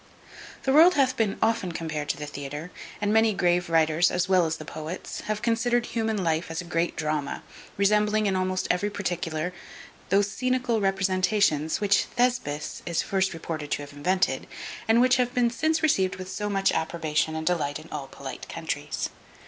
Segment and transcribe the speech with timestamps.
[0.63, 4.47] The world hath been often compared to the theatre; and many grave writers, as well
[4.47, 7.43] as the poets, have considered human life as a great drama,
[7.77, 9.53] resembling, in almost every particular,
[10.09, 14.47] those scenical representations which Thespis is first reported to have invented,
[14.87, 18.49] and which have been since received with so much approbation and delight in all polite
[18.49, 19.11] countries.